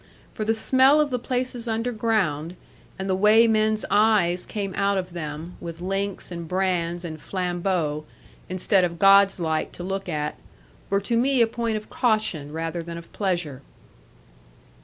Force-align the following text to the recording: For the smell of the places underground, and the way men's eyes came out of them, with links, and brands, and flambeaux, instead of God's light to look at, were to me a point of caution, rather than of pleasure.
For 0.33 0.43
the 0.43 0.55
smell 0.55 0.99
of 0.99 1.11
the 1.11 1.19
places 1.19 1.67
underground, 1.67 2.55
and 2.97 3.07
the 3.07 3.13
way 3.15 3.47
men's 3.47 3.85
eyes 3.91 4.47
came 4.47 4.73
out 4.73 4.97
of 4.97 5.13
them, 5.13 5.57
with 5.61 5.79
links, 5.79 6.31
and 6.31 6.47
brands, 6.47 7.05
and 7.05 7.21
flambeaux, 7.21 8.05
instead 8.49 8.83
of 8.83 8.97
God's 8.97 9.39
light 9.39 9.71
to 9.73 9.83
look 9.83 10.09
at, 10.09 10.39
were 10.89 11.01
to 11.01 11.15
me 11.15 11.43
a 11.43 11.45
point 11.45 11.77
of 11.77 11.91
caution, 11.91 12.51
rather 12.51 12.81
than 12.81 12.97
of 12.97 13.13
pleasure. 13.13 13.61